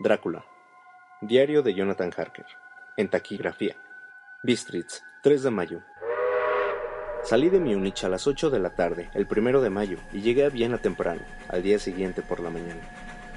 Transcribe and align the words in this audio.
Drácula. 0.00 0.44
Diario 1.20 1.62
de 1.62 1.74
Jonathan 1.74 2.12
Harker. 2.16 2.46
En 2.96 3.08
taquigrafía. 3.08 3.76
Bistritz, 4.42 5.02
3 5.22 5.42
de 5.42 5.50
mayo. 5.50 5.82
Salí 7.22 7.50
de 7.50 7.60
Múnich 7.60 8.02
a 8.02 8.08
las 8.08 8.26
8 8.26 8.50
de 8.50 8.58
la 8.58 8.74
tarde, 8.74 9.10
el 9.14 9.26
primero 9.26 9.60
de 9.60 9.70
mayo, 9.70 9.98
y 10.12 10.22
llegué 10.22 10.44
a 10.44 10.48
Viena 10.48 10.78
temprano, 10.78 11.20
al 11.48 11.62
día 11.62 11.78
siguiente 11.78 12.22
por 12.22 12.40
la 12.40 12.50
mañana. 12.50 12.80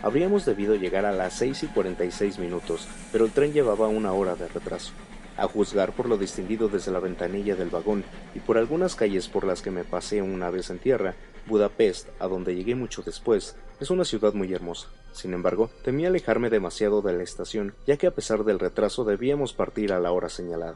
Habríamos 0.02 0.46
debido 0.46 0.76
llegar 0.76 1.05
a 1.05 1.12
las 1.12 1.34
6 1.34 1.64
y 1.64 1.68
46 1.68 2.39
minutos, 2.39 2.88
pero 3.12 3.26
el 3.26 3.32
tren 3.32 3.54
llevaba 3.54 3.88
una 3.88 4.14
hora 4.14 4.36
de 4.36 4.48
retraso. 4.48 4.94
A 5.38 5.47
juzgar 5.47 5.93
por 5.93 6.07
lo 6.07 6.17
distinguido 6.17 6.70
desde 6.70 6.91
la 6.91 6.99
ventanilla 6.99 7.55
del 7.55 7.70
vagón 7.70 8.04
y 8.34 8.39
por 8.39 8.57
algunas 8.57 8.95
calles 8.95 9.27
por 9.27 9.45
las 9.45 9.61
que 9.61 9.71
me 9.71 9.84
pasé 9.84 10.21
una 10.21 10.49
vez 10.49 10.70
en 10.70 10.79
tierra, 10.79 11.15
Budapest, 11.47 12.09
a 12.20 12.27
donde 12.27 12.55
llegué 12.55 12.75
mucho 12.75 13.02
después, 13.02 13.55
es 13.79 13.89
una 13.89 14.05
ciudad 14.05 14.34
muy 14.34 14.53
hermosa. 14.53 14.88
Sin 15.12 15.34
embargo, 15.34 15.70
temí 15.84 16.05
alejarme 16.05 16.49
demasiado 16.49 17.02
de 17.02 17.13
la 17.13 17.23
estación, 17.23 17.73
ya 17.85 17.98
que 17.98 18.07
a 18.07 18.12
pesar 18.12 18.43
del 18.43 18.59
retraso 18.59 19.03
debíamos 19.03 19.53
partir 19.53 19.93
a 19.93 19.99
la 19.99 20.12
hora 20.12 20.29
señalada. 20.29 20.76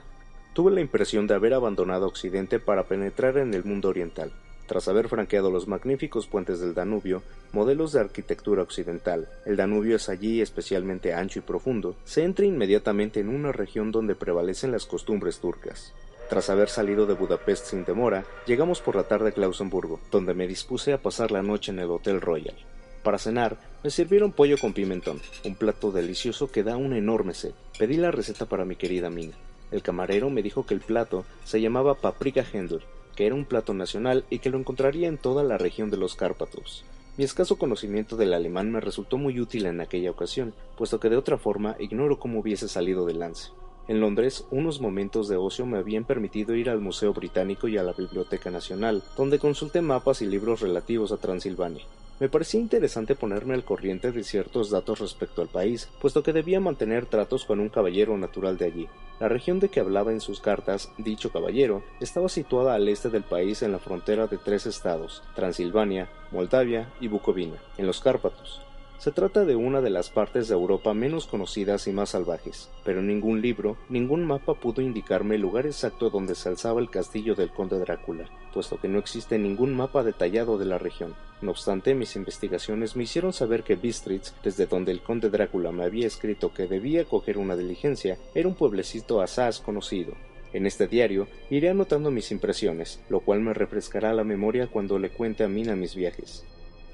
Tuve 0.53 0.71
la 0.71 0.81
impresión 0.81 1.27
de 1.27 1.35
haber 1.35 1.53
abandonado 1.53 2.07
Occidente 2.07 2.59
para 2.59 2.83
penetrar 2.83 3.37
en 3.37 3.53
el 3.53 3.63
mundo 3.63 3.89
oriental. 3.89 4.31
Tras 4.69 4.87
haber 4.87 5.09
franqueado 5.09 5.49
los 5.49 5.67
magníficos 5.67 6.27
puentes 6.27 6.59
del 6.59 6.75
Danubio, 6.75 7.23
modelos 7.53 7.91
de 7.91 8.01
arquitectura 8.01 8.61
occidental, 8.61 9.27
el 9.47 9.55
Danubio 9.55 9.95
es 9.95 10.09
allí 10.09 10.41
especialmente 10.41 11.11
ancho 11.11 11.39
y 11.39 11.41
profundo, 11.41 11.95
se 12.03 12.23
entra 12.23 12.45
inmediatamente 12.45 13.19
en 13.19 13.29
una 13.29 13.51
región 13.51 13.91
donde 13.91 14.13
prevalecen 14.13 14.71
las 14.71 14.85
costumbres 14.85 15.39
turcas. 15.39 15.95
Tras 16.29 16.51
haber 16.51 16.69
salido 16.69 17.07
de 17.07 17.15
Budapest 17.15 17.65
sin 17.65 17.83
demora, 17.83 18.25
llegamos 18.45 18.79
por 18.79 18.95
la 18.95 19.05
tarde 19.05 19.29
a 19.29 19.31
Klausenburgo, 19.31 19.99
donde 20.11 20.35
me 20.35 20.45
dispuse 20.45 20.93
a 20.93 21.01
pasar 21.01 21.31
la 21.31 21.41
noche 21.41 21.71
en 21.71 21.79
el 21.79 21.89
Hotel 21.89 22.21
Royal. 22.21 22.55
Para 23.01 23.17
cenar, 23.17 23.57
me 23.83 23.89
sirvieron 23.89 24.33
pollo 24.33 24.59
con 24.59 24.73
pimentón, 24.73 25.19
un 25.45 25.55
plato 25.55 25.91
delicioso 25.91 26.51
que 26.51 26.61
da 26.61 26.77
una 26.77 26.99
enorme 26.99 27.33
sed. 27.33 27.53
Pedí 27.79 27.97
la 27.97 28.11
receta 28.11 28.45
para 28.45 28.65
mi 28.65 28.75
querida 28.75 29.09
Mina. 29.09 29.33
El 29.71 29.81
camarero 29.81 30.29
me 30.29 30.43
dijo 30.43 30.67
que 30.67 30.75
el 30.75 30.81
plato 30.81 31.25
se 31.43 31.59
llamaba 31.59 31.95
paprika 31.95 32.45
hendl, 32.53 32.83
que 33.15 33.25
era 33.25 33.35
un 33.35 33.45
plato 33.45 33.73
nacional 33.73 34.25
y 34.29 34.39
que 34.39 34.49
lo 34.49 34.57
encontraría 34.57 35.07
en 35.07 35.17
toda 35.17 35.43
la 35.43 35.57
región 35.57 35.89
de 35.89 35.97
los 35.97 36.15
Cárpatos. 36.15 36.85
Mi 37.17 37.25
escaso 37.25 37.57
conocimiento 37.57 38.15
del 38.15 38.33
alemán 38.33 38.71
me 38.71 38.79
resultó 38.79 39.17
muy 39.17 39.39
útil 39.39 39.65
en 39.65 39.81
aquella 39.81 40.11
ocasión, 40.11 40.53
puesto 40.77 40.99
que 40.99 41.09
de 41.09 41.17
otra 41.17 41.37
forma 41.37 41.75
ignoro 41.79 42.17
cómo 42.17 42.39
hubiese 42.39 42.69
salido 42.69 43.05
del 43.05 43.19
lance. 43.19 43.49
En 43.89 43.99
Londres, 43.99 44.45
unos 44.51 44.79
momentos 44.79 45.27
de 45.27 45.35
ocio 45.35 45.65
me 45.65 45.79
habían 45.79 46.05
permitido 46.05 46.55
ir 46.55 46.69
al 46.69 46.79
Museo 46.79 47.11
Británico 47.11 47.67
y 47.67 47.77
a 47.77 47.83
la 47.83 47.93
Biblioteca 47.93 48.51
Nacional, 48.51 49.03
donde 49.17 49.39
consulté 49.39 49.81
mapas 49.81 50.21
y 50.21 50.27
libros 50.27 50.61
relativos 50.61 51.11
a 51.11 51.17
Transilvania. 51.17 51.83
Me 52.19 52.27
parecía 52.27 52.59
interesante 52.59 53.15
ponerme 53.15 53.53
al 53.53 53.63
corriente 53.63 54.11
de 54.11 54.23
ciertos 54.25 54.69
datos 54.69 54.99
respecto 54.99 55.41
al 55.41 55.47
país, 55.47 55.89
puesto 56.01 56.21
que 56.21 56.33
debía 56.33 56.59
mantener 56.59 57.05
tratos 57.05 57.45
con 57.45 57.61
un 57.61 57.69
caballero 57.69 58.17
natural 58.17 58.57
de 58.57 58.65
allí. 58.65 58.89
La 59.21 59.29
región 59.29 59.59
de 59.59 59.69
que 59.69 59.79
hablaba 59.79 60.11
en 60.11 60.19
sus 60.19 60.41
cartas 60.41 60.91
dicho 60.97 61.31
caballero 61.31 61.81
estaba 62.01 62.27
situada 62.27 62.73
al 62.75 62.89
este 62.89 63.09
del 63.09 63.23
país 63.23 63.61
en 63.61 63.71
la 63.71 63.79
frontera 63.79 64.27
de 64.27 64.37
tres 64.37 64.65
estados, 64.65 65.23
Transilvania, 65.33 66.09
Moldavia 66.31 66.91
y 66.99 67.07
Bucovina, 67.07 67.55
en 67.77 67.87
los 67.87 68.01
Cárpatos. 68.01 68.61
Se 68.99 69.13
trata 69.13 69.45
de 69.45 69.55
una 69.55 69.79
de 69.79 69.89
las 69.89 70.09
partes 70.09 70.49
de 70.49 70.55
Europa 70.55 70.93
menos 70.93 71.25
conocidas 71.25 71.87
y 71.87 71.93
más 71.93 72.09
salvajes, 72.09 72.69
pero 72.83 73.01
ningún 73.01 73.41
libro, 73.41 73.77
ningún 73.87 74.25
mapa 74.25 74.55
pudo 74.55 74.81
indicarme 74.81 75.35
el 75.35 75.41
lugar 75.41 75.65
exacto 75.65 76.09
donde 76.09 76.35
se 76.35 76.49
alzaba 76.49 76.81
el 76.81 76.89
castillo 76.89 77.33
del 77.33 77.49
conde 77.49 77.79
Drácula, 77.79 78.25
puesto 78.53 78.77
que 78.77 78.89
no 78.89 78.99
existe 78.99 79.39
ningún 79.39 79.73
mapa 79.73 80.03
detallado 80.03 80.57
de 80.57 80.65
la 80.65 80.79
región. 80.79 81.15
No 81.41 81.51
obstante, 81.51 81.95
mis 81.95 82.17
investigaciones 82.17 82.97
me 82.97 83.03
hicieron 83.03 83.31
saber 83.31 83.63
que 83.63 83.77
Bistritz, 83.77 84.33
desde 84.43 84.65
donde 84.65 84.91
el 84.91 85.01
conde 85.01 85.29
Drácula 85.29 85.71
me 85.71 85.85
había 85.85 86.05
escrito 86.05 86.53
que 86.53 86.67
debía 86.67 87.05
coger 87.05 87.37
una 87.37 87.55
diligencia, 87.55 88.17
era 88.35 88.49
un 88.49 88.55
pueblecito 88.55 89.21
asaz 89.21 89.61
conocido. 89.61 90.11
En 90.51 90.65
este 90.65 90.89
diario 90.89 91.29
iré 91.49 91.69
anotando 91.69 92.11
mis 92.11 92.33
impresiones, 92.33 93.01
lo 93.07 93.21
cual 93.21 93.39
me 93.39 93.53
refrescará 93.53 94.11
la 94.11 94.25
memoria 94.25 94.67
cuando 94.67 94.99
le 94.99 95.09
cuente 95.09 95.45
a 95.45 95.47
Mina 95.47 95.77
mis 95.77 95.95
viajes. 95.95 96.43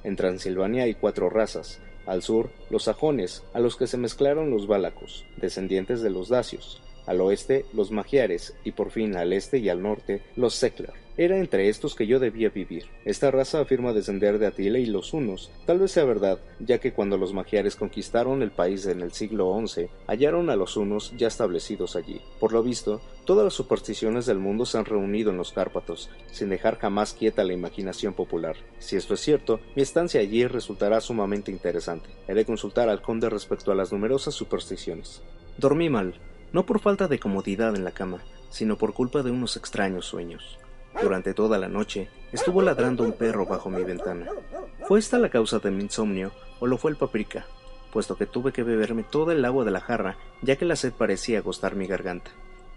En 0.03 0.15
Transilvania 0.15 0.83
hay 0.83 0.93
cuatro 0.93 1.31
razas, 1.31 1.81
al 2.05 2.21
sur, 2.21 2.49
los 2.69 2.83
sajones, 2.83 3.43
a 3.53 3.59
los 3.59 3.75
que 3.75 3.87
se 3.87 3.97
mezclaron 3.97 4.51
los 4.51 4.67
válacos, 4.67 5.25
descendientes 5.37 6.01
de 6.01 6.09
los 6.09 6.29
dacios. 6.29 6.81
Al 7.05 7.21
oeste, 7.21 7.65
los 7.73 7.91
magiares, 7.91 8.55
y 8.63 8.71
por 8.71 8.91
fin 8.91 9.15
al 9.15 9.33
este 9.33 9.57
y 9.59 9.69
al 9.69 9.81
norte, 9.81 10.21
los 10.35 10.55
Seklar. 10.55 11.05
Era 11.17 11.37
entre 11.37 11.69
estos 11.69 11.95
que 11.95 12.07
yo 12.07 12.19
debía 12.19 12.49
vivir. 12.49 12.87
Esta 13.05 13.31
raza 13.31 13.61
afirma 13.61 13.93
descender 13.93 14.37
de 14.37 14.47
Atila 14.47 14.79
y 14.79 14.85
los 14.85 15.13
hunos. 15.13 15.49
Tal 15.65 15.79
vez 15.79 15.91
sea 15.91 16.03
verdad, 16.03 16.39
ya 16.59 16.79
que 16.79 16.91
cuando 16.91 17.17
los 17.17 17.31
magiares 17.31 17.77
conquistaron 17.77 18.41
el 18.41 18.51
país 18.51 18.85
en 18.85 18.99
el 18.99 19.13
siglo 19.13 19.57
XI, 19.65 19.87
hallaron 20.07 20.49
a 20.49 20.57
los 20.57 20.75
hunos 20.75 21.13
ya 21.15 21.27
establecidos 21.27 21.95
allí. 21.95 22.19
Por 22.37 22.51
lo 22.51 22.61
visto, 22.63 22.99
todas 23.23 23.45
las 23.45 23.53
supersticiones 23.53 24.25
del 24.25 24.39
mundo 24.39 24.65
se 24.65 24.77
han 24.77 24.83
reunido 24.83 25.31
en 25.31 25.37
los 25.37 25.53
Cárpatos, 25.53 26.09
sin 26.31 26.49
dejar 26.49 26.79
jamás 26.79 27.13
quieta 27.13 27.45
la 27.45 27.53
imaginación 27.53 28.13
popular. 28.13 28.57
Si 28.79 28.97
esto 28.97 29.13
es 29.13 29.21
cierto, 29.21 29.61
mi 29.77 29.83
estancia 29.83 30.19
allí 30.19 30.45
resultará 30.47 30.99
sumamente 30.99 31.49
interesante. 31.49 32.09
He 32.27 32.33
de 32.33 32.43
consultar 32.43 32.89
al 32.89 33.01
conde 33.01 33.29
respecto 33.29 33.71
a 33.71 33.75
las 33.75 33.93
numerosas 33.93 34.33
supersticiones. 34.33 35.21
Dormí 35.57 35.89
mal, 35.89 36.15
no 36.55 36.65
por 36.65 36.79
falta 36.79 37.09
de 37.09 37.19
comodidad 37.19 37.75
en 37.75 37.83
la 37.83 37.91
cama, 37.91 38.19
sino 38.49 38.77
por 38.77 38.93
culpa 38.93 39.23
de 39.23 39.29
unos 39.29 39.57
extraños 39.57 40.05
sueños. 40.05 40.57
Durante 41.01 41.33
toda 41.33 41.57
la 41.57 41.67
noche 41.67 42.07
estuvo 42.31 42.61
ladrando 42.61 43.03
un 43.03 43.11
perro 43.11 43.45
bajo 43.45 43.69
mi 43.69 43.83
ventana. 43.83 44.27
¿Fue 44.87 44.99
esta 44.99 45.19
la 45.19 45.27
causa 45.27 45.59
de 45.59 45.69
mi 45.69 45.83
insomnio 45.83 46.31
o 46.61 46.67
lo 46.67 46.77
fue 46.77 46.91
el 46.91 46.97
paprika? 46.97 47.45
Puesto 47.91 48.15
que 48.15 48.25
tuve 48.25 48.53
que 48.53 48.63
beberme 48.63 49.03
todo 49.03 49.33
el 49.33 49.43
agua 49.43 49.65
de 49.65 49.71
la 49.71 49.81
jarra, 49.81 50.15
ya 50.41 50.55
que 50.55 50.63
la 50.63 50.77
sed 50.77 50.93
parecía 50.93 51.39
agostar 51.39 51.75
mi 51.75 51.87
garganta. 51.87 52.31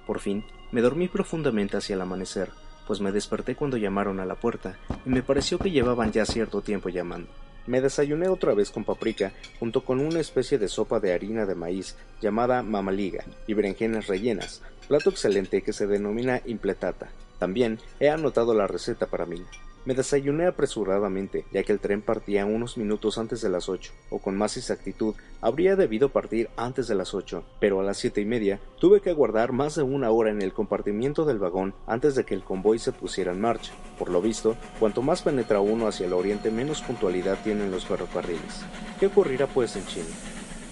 Por 0.09 0.19
fin, 0.19 0.45
me 0.73 0.81
dormí 0.81 1.07
profundamente 1.07 1.77
hacia 1.77 1.95
el 1.95 2.01
amanecer, 2.01 2.51
pues 2.85 3.01
me 3.01 3.13
desperté 3.13 3.55
cuando 3.55 3.77
llamaron 3.77 4.19
a 4.19 4.27
la 4.27 4.35
puerta, 4.35 4.77
y 5.07 5.11
me 5.11 5.23
pareció 5.23 5.57
que 5.57 5.71
llevaban 5.71 6.11
ya 6.11 6.27
cierto 6.27 6.63
tiempo 6.63 6.89
llamando. 6.89 7.29
Me 7.69 7.83
desayuné 7.83 8.29
otra 8.29 8.55
vez 8.55 8.71
con 8.71 8.85
paprika, 8.85 9.31
junto 9.61 9.85
con 9.85 10.01
una 10.01 10.21
especie 10.21 10.57
de 10.57 10.69
sopa 10.69 11.01
de 11.01 11.13
harina 11.13 11.45
de 11.45 11.55
maíz 11.55 11.97
llamada 12.19 12.63
mamaliga 12.63 13.25
y 13.47 13.53
berenjenas 13.53 14.07
rellenas, 14.07 14.63
plato 14.89 15.11
excelente 15.11 15.61
que 15.61 15.75
se 15.75 15.87
denomina 15.87 16.41
impletata. 16.47 17.11
También 17.39 17.79
he 18.01 18.11
anotado 18.11 18.55
la 18.55 18.67
receta 18.67 19.07
para 19.07 19.27
mí. 19.27 19.43
Me 19.85 19.95
desayuné 19.95 20.47
apresuradamente, 20.47 21.47
ya 21.51 21.63
que 21.63 21.73
el 21.73 21.81
tren 21.81 22.03
partía 22.03 22.45
unos 22.45 22.77
minutos 22.77 23.17
antes 23.17 23.41
de 23.41 23.49
las 23.49 23.71
ocho, 23.71 23.93
o 24.11 24.19
con 24.19 24.37
más 24.37 24.59
exactitud, 24.59 25.15
habría 25.41 25.77
debido 25.77 26.11
partir 26.11 26.51
antes 26.57 26.89
de 26.89 26.95
las 26.95 27.15
ocho, 27.15 27.45
pero 27.59 27.81
a 27.81 27.85
las 27.85 27.97
siete 27.97 28.21
y 28.21 28.27
media 28.27 28.61
tuve 28.79 29.01
que 29.01 29.09
aguardar 29.09 29.53
más 29.53 29.77
de 29.77 29.83
una 29.83 30.11
hora 30.11 30.31
en 30.31 30.43
el 30.43 30.53
compartimiento 30.53 31.25
del 31.25 31.39
vagón 31.39 31.73
antes 31.87 32.15
de 32.17 32.25
que 32.25 32.35
el 32.35 32.45
convoy 32.45 32.79
se 32.79 32.93
pusiera 32.93 33.33
en 33.33 33.41
marcha. 33.41 33.73
Por 33.99 34.11
lo 34.11 34.21
visto, 34.21 34.57
cuanto 34.79 35.01
más 35.01 35.23
penetra 35.23 35.61
uno 35.61 35.87
hacia 35.87 36.07
el 36.07 36.13
oriente, 36.13 36.51
menos 36.51 36.83
puntualidad 36.83 37.39
tienen 37.43 37.71
los 37.71 37.87
ferrocarriles. 37.87 38.67
¿Qué 39.01 39.07
ocurrirá 39.07 39.47
pues 39.47 39.75
en 39.77 39.87
China? 39.87 40.07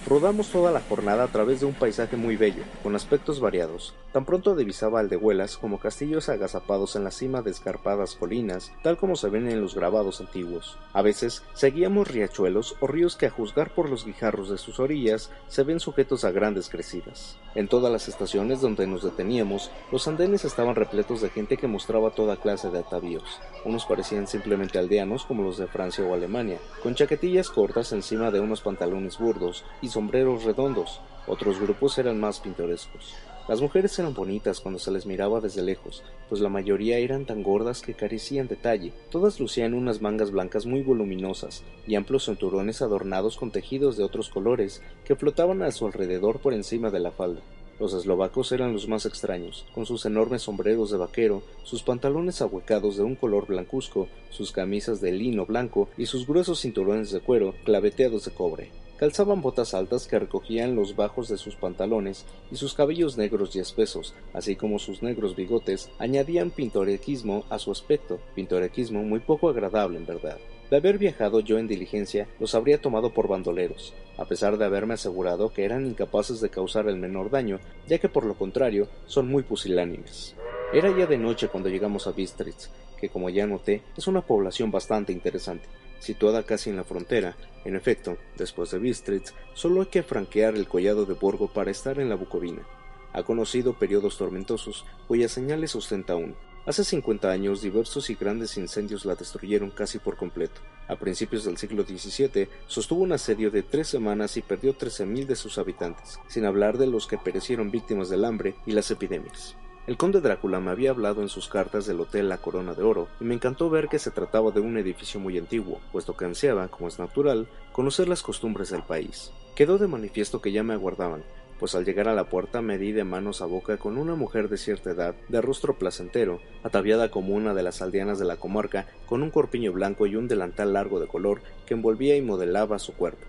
Rodamos 0.09 0.51
toda 0.51 0.71
la 0.71 0.81
jornada 0.81 1.25
a 1.25 1.29
través 1.29 1.59
de 1.59 1.67
un 1.67 1.75
paisaje 1.75 2.17
muy 2.17 2.37
bello, 2.37 2.63
con 2.85 2.95
aspectos 2.95 3.41
variados. 3.41 3.93
Tan 4.13 4.25
pronto 4.25 4.55
divisaba 4.55 5.01
aldehuelas 5.01 5.57
como 5.57 5.81
castillos 5.81 6.29
agazapados 6.29 6.95
en 6.95 7.03
la 7.03 7.11
cima 7.11 7.43
de 7.43 7.51
escarpadas 7.51 8.15
colinas, 8.15 8.73
tal 8.85 8.99
como 8.99 9.17
se 9.17 9.31
ven 9.31 9.51
en 9.51 9.61
los 9.61 9.75
grabados 9.75 10.21
antiguos. 10.21 10.79
A 10.93 11.03
veces 11.03 11.43
seguíamos 11.55 12.07
riachuelos 12.07 12.77
o 12.79 12.87
ríos 12.87 13.17
que 13.17 13.27
a 13.27 13.31
juzgar 13.31 13.75
por 13.75 13.91
los 13.91 14.07
guijarros 14.07 14.49
de 14.49 14.59
sus 14.59 14.79
orillas 14.79 15.33
se 15.49 15.65
ven 15.65 15.81
sujetos 15.81 16.25
a 16.25 16.31
grandes 16.31 16.69
crecidas. 16.69 17.37
En 17.57 17.69
todas 17.69 17.91
las 17.91 18.07
estaciones 18.07 18.61
donde 18.61 18.87
nos 18.87 19.03
deteníamos, 19.03 19.71
los 19.91 20.07
andenes 20.07 20.45
estaban 20.45 20.75
repletos 20.75 21.23
de 21.23 21.31
gente 21.31 21.57
que 21.57 21.67
mostraba 21.67 22.11
toda 22.11 22.37
clase 22.37 22.69
de 22.69 22.81
atavíos. 22.81 23.41
Unos 23.65 23.87
parecían 23.87 24.27
simplemente 24.27 24.79
aldeanos 24.79 25.25
como 25.25 25.43
los 25.43 25.57
de 25.57 25.67
Francia 25.67 26.05
o 26.05 26.13
Alemania, 26.13 26.59
con 26.83 26.95
chaquetillas 26.95 27.49
cortas 27.49 27.93
encima 27.93 28.31
de 28.31 28.41
unos 28.41 28.61
pantalones 28.61 29.19
burdos 29.19 29.65
y 29.81 29.89
sombreros 29.89 30.45
redondos, 30.45 31.01
otros 31.27 31.59
grupos 31.59 31.97
eran 31.97 32.21
más 32.21 32.41
pintorescos. 32.41 33.15
Las 33.49 33.61
mujeres 33.61 33.97
eran 34.01 34.13
bonitas 34.13 34.59
cuando 34.59 34.81
se 34.81 34.91
les 34.91 35.07
miraba 35.07 35.41
desde 35.41 35.63
lejos, 35.63 36.03
pues 36.29 36.41
la 36.41 36.49
mayoría 36.49 36.99
eran 36.99 37.27
tan 37.27 37.45
gordas 37.45 37.81
que 37.81 37.95
carecían 37.95 38.49
detalle. 38.49 38.93
Todas 39.09 39.39
lucían 39.39 39.73
unas 39.73 40.03
mangas 40.03 40.33
blancas 40.33 40.67
muy 40.67 40.83
voluminosas 40.83 41.63
y 41.87 41.95
amplios 41.95 42.25
cinturones 42.25 42.83
adornados 42.83 43.37
con 43.37 43.53
tejidos 43.53 43.97
de 43.97 44.03
otros 44.03 44.31
colores 44.31 44.83
que 45.05 45.15
flotaban 45.15 45.63
a 45.63 45.71
su 45.71 45.87
alrededor 45.87 46.41
por 46.41 46.55
encima 46.55 46.91
de 46.91 46.99
la 46.99 47.13
falda. 47.13 47.41
Los 47.79 47.95
eslovacos 47.95 48.51
eran 48.51 48.73
los 48.73 48.89
más 48.89 49.07
extraños, 49.07 49.65
con 49.75 49.87
sus 49.87 50.07
enormes 50.07 50.43
sombreros 50.43 50.91
de 50.91 50.97
vaquero, 50.97 51.43
sus 51.63 51.85
pantalones 51.85 52.43
ahuecados 52.43 52.97
de 52.97 53.05
un 53.05 53.15
color 53.15 53.47
blancuzco, 53.47 54.09
sus 54.31 54.51
camisas 54.51 55.01
de 55.01 55.13
lino 55.13 55.47
blanco 55.47 55.89
y 55.97 56.07
sus 56.07 56.27
gruesos 56.27 56.63
cinturones 56.63 57.13
de 57.13 57.21
cuero 57.21 57.55
claveteados 57.65 58.25
de 58.25 58.33
cobre. 58.33 58.86
Calzaban 58.99 59.43
botas 59.43 59.75
altas 59.75 60.07
que 60.07 60.19
recogían 60.19 60.75
los 60.75 60.97
bajos 60.97 61.29
de 61.29 61.37
sus 61.37 61.55
pantalones 61.55 62.25
y 62.51 62.57
sus 62.57 62.73
cabellos 62.73 63.19
negros 63.19 63.55
y 63.55 63.59
espesos, 63.59 64.15
así 64.33 64.57
como 64.57 64.79
sus 64.79 65.03
negros 65.03 65.37
bigotes, 65.37 65.91
añadían 65.99 66.51
pintorequismo 66.51 67.45
a 67.51 67.59
su 67.59 67.71
aspecto, 67.71 68.19
pintorequismo 68.35 69.03
muy 69.03 69.21
poco 69.21 69.51
agradable 69.51 69.99
en 69.99 70.07
verdad. 70.07 70.39
De 70.71 70.79
haber 70.79 70.97
viajado 70.97 71.41
yo 71.41 71.59
en 71.59 71.69
diligencia, 71.69 72.27
los 72.41 72.55
habría 72.55 72.81
tomado 72.81 73.13
por 73.13 73.29
bandoleros, 73.29 73.93
a 74.17 74.25
pesar 74.25 74.57
de 74.57 74.65
haberme 74.65 74.95
asegurado 74.95 75.53
que 75.53 75.65
eran 75.65 75.87
incapaces 75.87 76.41
de 76.41 76.49
causar 76.49 76.89
el 76.89 76.97
menor 76.97 77.31
daño, 77.31 77.61
ya 77.87 77.99
que 77.99 78.09
por 78.09 78.25
lo 78.25 78.35
contrario 78.35 78.89
son 79.05 79.29
muy 79.29 79.43
pusilánimes. 79.43 80.35
Era 80.73 80.97
ya 80.97 81.07
de 81.07 81.19
noche 81.19 81.49
cuando 81.49 81.69
llegamos 81.69 82.07
a 82.07 82.13
Bistritz, 82.13 82.71
que 82.99 83.11
como 83.11 83.29
ya 83.29 83.47
noté 83.47 83.83
es 83.97 84.07
una 84.07 84.23
población 84.23 84.71
bastante 84.71 85.13
interesante, 85.13 85.69
situada 85.99 86.45
casi 86.45 86.71
en 86.71 86.77
la 86.77 86.85
frontera. 86.85 87.37
En 87.65 87.75
efecto, 87.75 88.17
después 88.37 88.71
de 88.71 88.79
Bistritz, 88.79 89.35
solo 89.55 89.81
hay 89.81 89.87
que 89.89 90.03
franquear 90.03 90.55
el 90.55 90.69
collado 90.69 91.05
de 91.05 91.15
Borgo 91.15 91.49
para 91.49 91.71
estar 91.71 91.99
en 91.99 92.09
la 92.09 92.15
Bucovina. 92.15 92.67
Ha 93.13 93.23
conocido 93.23 93.79
periodos 93.79 94.19
tormentosos, 94.19 94.85
cuyas 95.09 95.33
señales 95.33 95.75
ostenta 95.75 96.13
aún. 96.13 96.37
Hace 96.67 96.85
50 96.85 97.31
años 97.31 97.63
diversos 97.63 98.11
y 98.11 98.15
grandes 98.15 98.57
incendios 98.57 99.05
la 99.05 99.15
destruyeron 99.15 99.71
casi 99.71 99.99
por 99.99 100.17
completo. 100.17 100.61
A 100.89 100.97
principios 100.97 101.45
del 101.45 101.57
siglo 101.57 101.85
XVII 101.85 102.49
sostuvo 102.67 103.03
un 103.03 103.13
asedio 103.13 103.51
de 103.51 103.63
tres 103.63 103.89
semanas 103.89 104.37
y 104.37 104.43
perdió 104.43 104.77
13.000 104.77 105.27
de 105.27 105.37
sus 105.37 105.59
habitantes, 105.59 106.19
sin 106.29 106.45
hablar 106.45 106.77
de 106.77 106.89
los 106.89 107.07
que 107.07 107.19
perecieron 107.19 107.71
víctimas 107.71 108.09
del 108.09 108.25
hambre 108.25 108.57
y 108.67 108.73
las 108.73 108.91
epidemias. 108.91 109.57
El 109.87 109.97
conde 109.97 110.21
Drácula 110.21 110.59
me 110.59 110.73
había 110.73 110.91
hablado 110.91 111.23
en 111.23 111.29
sus 111.29 111.49
cartas 111.49 111.87
del 111.87 112.01
hotel 112.01 112.29
La 112.29 112.39
Corona 112.39 112.75
de 112.75 112.83
Oro, 112.83 113.07
y 113.21 113.25
me 113.25 113.35
encantó 113.35 113.71
ver 113.71 113.87
que 113.87 114.01
se 114.01 114.11
trataba 114.11 114.51
de 114.51 114.59
un 114.59 114.77
edificio 114.79 115.21
muy 115.21 115.39
antiguo, 115.39 115.81
puesto 115.93 116.17
que 116.17 116.25
ansiaba, 116.25 116.67
como 116.67 116.89
es 116.89 116.99
natural, 116.99 117.47
conocer 117.71 118.09
las 118.09 118.23
costumbres 118.23 118.71
del 118.71 118.83
país. 118.83 119.31
Quedó 119.55 119.79
de 119.79 119.87
manifiesto 119.87 120.43
que 120.43 120.51
ya 120.51 120.65
me 120.65 120.75
aguardaban, 120.75 121.23
pues 121.61 121.77
al 121.77 121.85
llegar 121.85 122.09
a 122.09 122.17
la 122.17 122.29
puerta 122.29 122.63
me 122.63 122.79
di 122.79 122.91
de 122.91 123.05
manos 123.05 123.41
a 123.43 123.47
boca 123.47 123.77
con 123.77 123.97
una 123.97 124.17
mujer 124.17 124.49
de 124.49 124.59
cierta 124.59 124.91
edad, 124.91 125.15
de 125.29 125.41
rostro 125.41 125.79
placentero, 125.79 126.41
ataviada 126.65 127.13
como 127.13 127.35
una 127.37 127.55
de 127.55 127.63
las 127.63 127.81
aldeanas 127.81 128.19
de 128.19 128.25
la 128.25 128.39
comarca, 128.39 128.89
con 129.07 129.23
un 129.23 129.31
corpiño 129.31 129.73
blanco 129.73 130.09
y 130.09 130.17
un 130.17 130.27
delantal 130.27 130.73
largo 130.73 130.99
de 130.99 131.07
color 131.07 131.43
que 131.65 131.75
envolvía 131.75 132.17
y 132.17 132.23
modelaba 132.23 132.81
su 132.81 132.93
cuerpo. 132.95 133.25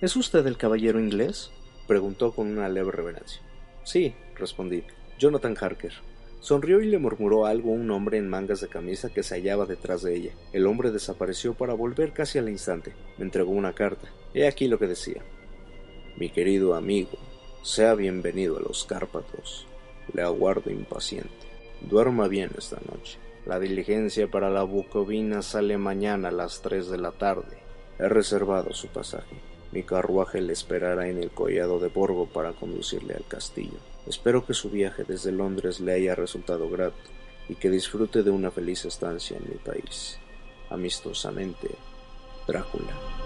¿Es 0.00 0.16
usted 0.16 0.44
el 0.48 0.56
caballero 0.56 0.98
inglés? 0.98 1.52
preguntó 1.86 2.32
con 2.32 2.48
una 2.48 2.68
leve 2.68 2.90
reverencia. 2.90 3.40
Sí, 3.84 4.14
respondí, 4.34 4.82
Jonathan 5.18 5.56
Harker. 5.58 5.92
Sonrió 6.40 6.82
y 6.82 6.86
le 6.86 6.98
murmuró 6.98 7.46
algo 7.46 7.70
a 7.70 7.74
un 7.74 7.90
hombre 7.90 8.18
en 8.18 8.28
mangas 8.28 8.60
de 8.60 8.68
camisa 8.68 9.08
que 9.08 9.22
se 9.22 9.36
hallaba 9.36 9.64
detrás 9.64 10.02
de 10.02 10.14
ella. 10.14 10.32
El 10.52 10.66
hombre 10.66 10.90
desapareció 10.90 11.54
para 11.54 11.72
volver 11.72 12.12
casi 12.12 12.38
al 12.38 12.48
instante. 12.48 12.92
Me 13.16 13.24
entregó 13.24 13.52
una 13.52 13.72
carta. 13.72 14.08
He 14.34 14.46
aquí 14.46 14.68
lo 14.68 14.78
que 14.78 14.86
decía. 14.86 15.22
Mi 16.16 16.28
querido 16.28 16.74
amigo, 16.74 17.18
sea 17.62 17.94
bienvenido 17.94 18.58
a 18.58 18.60
los 18.60 18.84
Cárpatos. 18.84 19.66
Le 20.12 20.22
aguardo 20.22 20.70
impaciente. 20.70 21.30
Duerma 21.80 22.28
bien 22.28 22.50
esta 22.58 22.78
noche. 22.92 23.18
La 23.46 23.58
diligencia 23.58 24.30
para 24.30 24.50
la 24.50 24.64
Bucovina 24.64 25.42
sale 25.42 25.78
mañana 25.78 26.28
a 26.28 26.32
las 26.32 26.60
tres 26.60 26.88
de 26.88 26.98
la 26.98 27.12
tarde. 27.12 27.56
He 27.98 28.08
reservado 28.08 28.74
su 28.74 28.88
pasaje. 28.88 29.36
Mi 29.72 29.82
carruaje 29.82 30.40
le 30.40 30.52
esperará 30.52 31.08
en 31.08 31.18
el 31.18 31.30
collado 31.30 31.78
de 31.78 31.88
Borgo 31.88 32.26
para 32.26 32.52
conducirle 32.52 33.14
al 33.14 33.26
castillo. 33.26 33.78
Espero 34.06 34.44
que 34.44 34.54
su 34.54 34.70
viaje 34.70 35.04
desde 35.04 35.32
Londres 35.32 35.80
le 35.80 35.92
haya 35.92 36.14
resultado 36.14 36.68
grato 36.68 36.96
y 37.48 37.54
que 37.54 37.70
disfrute 37.70 38.22
de 38.22 38.30
una 38.30 38.50
feliz 38.50 38.84
estancia 38.84 39.36
en 39.36 39.44
mi 39.48 39.56
país. 39.56 40.18
Amistosamente, 40.70 41.68
Drácula. 42.46 43.23